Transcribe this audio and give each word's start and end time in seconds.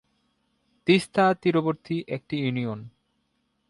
তিস্তা 0.87 1.25
তীরবর্তী 1.41 1.97
একটি 2.07 2.35
ইউনিয়ন। 2.37 2.79